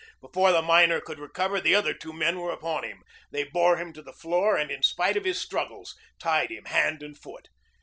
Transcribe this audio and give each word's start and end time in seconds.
Before 0.19 0.51
the 0.51 0.63
miner 0.63 0.99
could 0.99 1.19
recover, 1.19 1.61
the 1.61 1.75
other 1.75 1.93
two 1.93 2.11
men 2.11 2.39
were 2.39 2.51
upon 2.51 2.83
him. 2.83 3.03
They 3.29 3.43
bore 3.43 3.77
him 3.77 3.93
to 3.93 4.01
the 4.01 4.11
floor 4.11 4.57
and 4.57 4.71
in 4.71 4.81
spite 4.81 5.15
of 5.15 5.25
his 5.25 5.39
struggles 5.39 5.95
tied 6.17 6.49
him 6.49 6.65
hand 6.65 7.03
and 7.03 7.15
foot. 7.15 7.49